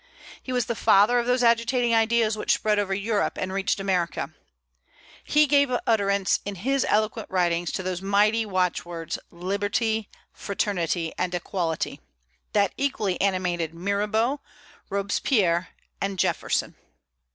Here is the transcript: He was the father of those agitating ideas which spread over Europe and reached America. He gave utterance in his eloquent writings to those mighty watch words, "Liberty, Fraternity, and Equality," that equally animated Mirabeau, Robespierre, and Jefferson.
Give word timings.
He 0.41 0.51
was 0.51 0.65
the 0.65 0.73
father 0.73 1.19
of 1.19 1.27
those 1.27 1.43
agitating 1.43 1.93
ideas 1.93 2.35
which 2.35 2.55
spread 2.55 2.79
over 2.79 2.91
Europe 2.95 3.37
and 3.39 3.53
reached 3.53 3.79
America. 3.79 4.33
He 5.23 5.45
gave 5.45 5.69
utterance 5.85 6.39
in 6.43 6.55
his 6.55 6.83
eloquent 6.89 7.29
writings 7.29 7.71
to 7.73 7.83
those 7.83 8.01
mighty 8.01 8.43
watch 8.43 8.83
words, 8.83 9.19
"Liberty, 9.29 10.09
Fraternity, 10.33 11.13
and 11.19 11.35
Equality," 11.35 12.01
that 12.53 12.73
equally 12.77 13.21
animated 13.21 13.75
Mirabeau, 13.75 14.41
Robespierre, 14.89 15.67
and 16.01 16.17
Jefferson. 16.17 16.73